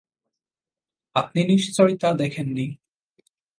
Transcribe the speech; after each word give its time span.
আপনি 1.15 1.39
নিশ্চয়ই 1.43 1.95
তা 1.97 2.09
দেখেন 2.13 2.47
নি? 2.53 2.65